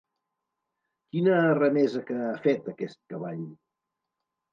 [1.15, 3.45] Quina arremesa que ha fet, aquest cavall.